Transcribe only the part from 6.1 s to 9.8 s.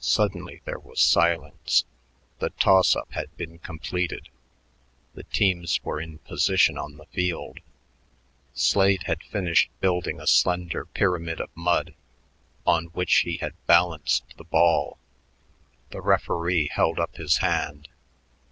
position on the field. Slade had finished